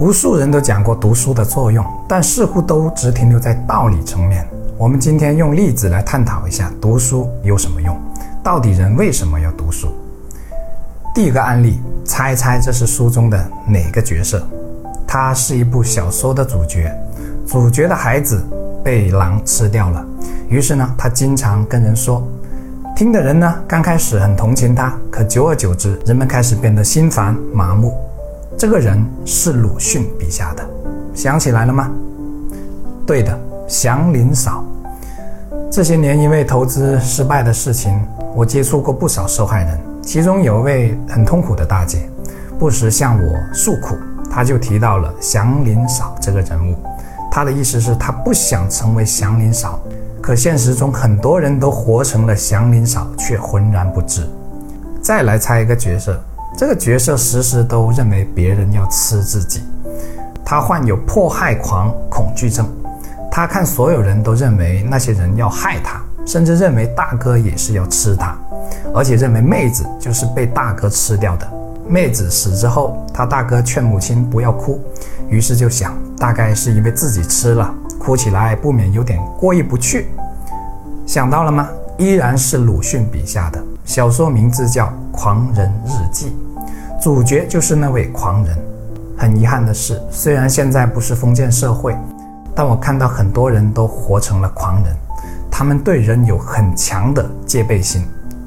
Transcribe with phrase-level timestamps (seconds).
[0.00, 4.48] 无数人都讲过读书的作用，但似乎都只停留在道理层面。
[4.78, 7.94] 我们今天用例子来探讨一下读书有什么用，
[8.42, 9.92] 到底人为什么要读书？
[11.14, 14.42] 第一个案例，猜猜这是书中的哪个角色？
[15.06, 16.90] 他是一部小说的主角，
[17.46, 18.42] 主角的孩子
[18.82, 20.02] 被狼吃掉了，
[20.48, 22.26] 于是呢，他经常跟人说。
[22.96, 27.94] 听的人呢，刚开始很同情他，可久而久之，人们开始变得心烦麻木。
[28.60, 30.62] 这个人是鲁迅笔下的，
[31.14, 31.90] 想起来了吗？
[33.06, 34.62] 对的，祥林嫂。
[35.72, 37.98] 这些年因为投资失败的事情，
[38.34, 42.06] 我接触过不少受害人，其中有一位很痛苦的大姐，
[42.58, 43.96] 不时向我诉苦，
[44.30, 46.76] 她就提到了祥林嫂这个人物。
[47.30, 49.80] 她的意思是，她不想成为祥林嫂。
[50.20, 54.28] 可现实中，很多人都活成了祥林嫂，却浑然不知。
[55.00, 56.22] 再来猜一个角色，
[56.56, 59.62] 这个角色时时都认为别人要吃自己，
[60.44, 62.68] 他患有迫害狂恐惧症，
[63.30, 68.36] 他看所有人都认为那些人要害他，甚至认为大哥也是要吃他，
[68.94, 71.50] 而且认为妹子就是被大哥吃掉的。
[71.88, 74.80] 妹子死之后，他大哥劝母亲不要哭，
[75.28, 77.74] 于是就想，大概是因为自己吃了。
[77.98, 80.08] 哭起来不免有点过意不去，
[81.06, 81.68] 想到了吗？
[81.98, 86.32] 依然是鲁迅笔下的小说，名字叫《狂人日记》，
[87.02, 88.56] 主角就是那位狂人。
[89.16, 91.94] 很遗憾的是，虽然现在不是封建社会，
[92.54, 94.96] 但我看到很多人都活成了狂人。
[95.50, 98.02] 他们对人有很强的戒备心，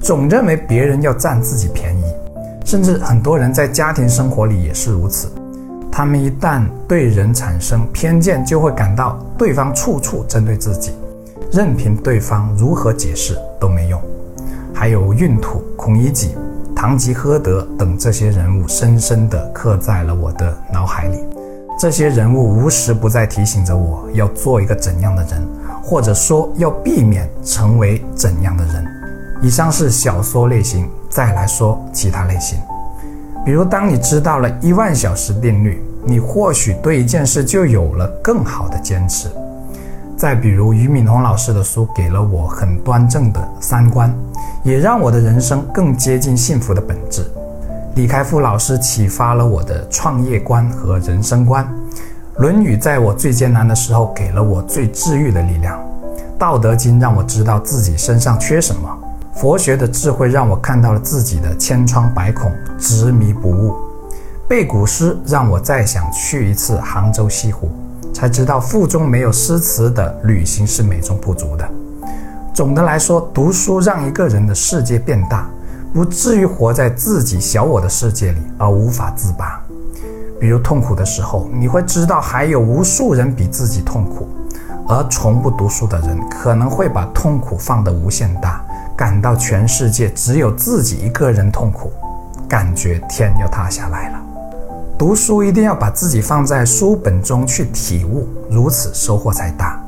[0.00, 2.04] 总认为别人要占自己便宜，
[2.64, 5.30] 甚至很多人在家庭生活里也是如此。
[5.92, 10.92] 他们一旦对人产生偏见，就会感到对方处处针对自己，
[11.52, 14.02] 任凭对方如何解释都没用。
[14.74, 16.34] 还有闰土、孔乙己、
[16.76, 21.24] 堂吉诃德等这些人物，深深地刻在了我的脑海里。
[21.80, 25.42] 这些人物无时不在提醒着我要做一个怎样的人，
[25.82, 28.86] 或者说要避免成为怎样的人。
[29.40, 32.58] 以上是小说类型，再来说其他类型。
[33.42, 39.28] 比如，当你知道了一万小时定律，你或许对一件事就有了更好的坚持。
[40.16, 44.10] 再比如，俞敏洪老师的书给了我很端正的三观，
[44.62, 47.30] 也让我的人生更接近幸福的本质。
[47.96, 51.64] 李开复老师启发了我的创业观和人生观。
[52.40, 55.78] 《论语》在我最艰难的时候给了我最治愈的力量。
[56.38, 58.88] 《道德经》让我知道自己身上缺什么。
[59.34, 63.74] 佛学的智慧让我看到了自己的千疮百孔，执迷不悟；
[64.48, 67.70] 背古诗让我再想去一次杭州西湖，
[68.16, 71.68] 才知道腹中没有诗词的旅行是美中不足的。
[72.54, 75.46] 总的来说，读书让一个人的世界变大，
[75.92, 79.60] 不至于活在自己小我的世界里而无法自拔。
[80.40, 84.26] 比如痛苦的时候，你会知道还有无数人比自己痛苦；
[84.88, 88.64] 而从不读书的人，可能会把痛苦放得无限大。
[88.96, 91.92] 感到全世界只有自己一个人痛苦，
[92.48, 94.25] 感觉天要塌下来了。
[94.98, 99.78] 读书一定要把自己放在书本中去体悟，如此收获才大。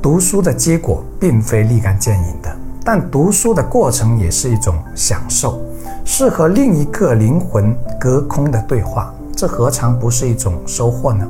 [0.00, 5.60] 读书的结果并非立竿见影的，但读书的过程也是一种享受，
[6.04, 11.26] 是和另一个灵魂隔空的对话，这何尝不是一种收获呢？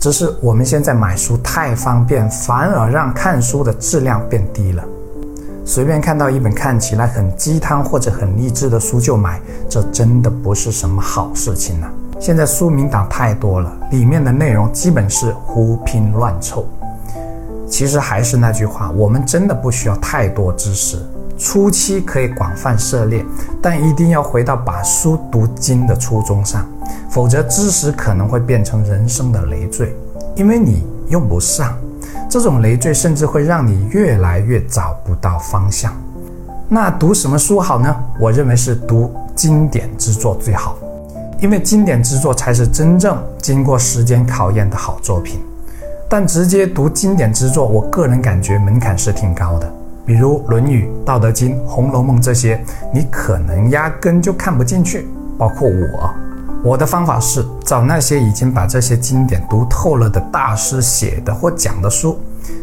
[0.00, 4.82] 只是我们现在买书太方便，反而让看书的质量变低了。
[5.64, 11.86] 随便看到一本看起来很鸡汤或者很励志的书就买，这真的不是什么好事情呢。
[12.22, 16.64] 现在书名党太多了，里面的内容基本是胡拼乱凑。
[17.68, 21.04] 其实还是那句话，我们真的不需要太多知识，
[21.36, 23.26] 初期可以广泛涉猎，
[23.60, 26.64] 但一定要回到把书读精的初衷上，
[27.10, 29.92] 否则知识可能会变成人生的累赘，
[30.36, 31.76] 因为你用不上。
[32.30, 35.92] 这种累赘甚至会让你越来越找不到方向。
[36.68, 37.92] 那读什么书好呢？
[38.20, 40.76] 我认为是读经典之作最好，
[41.42, 45.40] 因为经典之作才是真正经过时间考验的好作品。
[46.08, 49.68] 但直接读经典之作，我个人感觉门槛是挺高的。
[50.06, 55.08] 比如《论语》《道德经》《红楼梦》这些，你可能压根就看不进去。
[55.36, 56.14] 包括我。
[56.62, 62.20] 我的方法是找那些已经把这些经典读透了的大师写的或讲的书，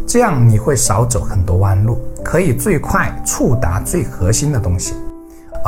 [0.07, 4.93] 这样你会少走很多弯路，可以最快触达最核心的东西，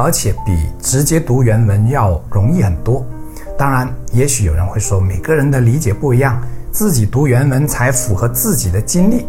[0.01, 3.06] 而且比直接读原文要容易很多。
[3.56, 9.27] 当然，也许有人会说，每个人的理解不一样，自己读原文才符合自己的经历，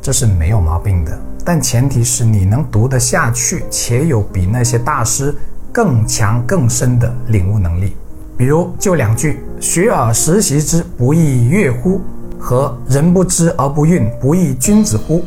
[0.00, 1.18] 这是没有毛病的。
[1.44, 5.34] 但前提是你能读得下去，且有比那些大师
[5.70, 7.94] 更强更深的领悟能力。
[8.38, 12.00] 比如就两句，学而时习之，不亦说乎？
[12.38, 15.22] 和人不知而不愠，不亦君子乎？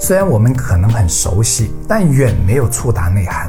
[0.00, 3.48] 虽然我们可能很熟悉，但远没有触达内涵。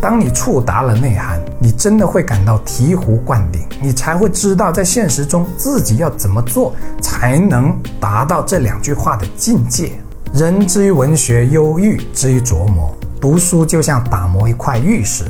[0.00, 9.92] 当你触达了内涵，你真的会感到醍醐灌顶，你才会知道在现实中自己要怎么做才能达到这两句话的境界。
[10.34, 12.94] 人之于文学，忧郁之于琢磨。
[13.18, 15.24] 读书就像打磨一块玉石，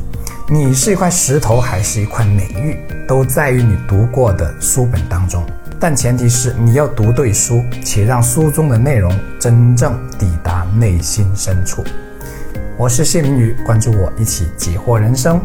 [0.48, 2.76] 你是一块石头还是一块美玉，
[3.06, 5.42] 都在于你读过的书本当中。
[5.78, 11.84] 但前提是你要读对书，且让书中的内容真正抵达内心深处。
[12.78, 15.40] 我是谢明宇，关注我，一起解惑人生。